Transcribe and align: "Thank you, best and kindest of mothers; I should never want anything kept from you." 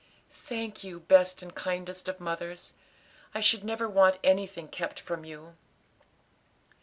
"Thank 0.33 0.83
you, 0.83 1.01
best 1.01 1.43
and 1.43 1.53
kindest 1.53 2.07
of 2.07 2.19
mothers; 2.19 2.73
I 3.35 3.39
should 3.39 3.63
never 3.63 3.87
want 3.87 4.17
anything 4.23 4.67
kept 4.67 4.99
from 4.99 5.23
you." 5.23 5.53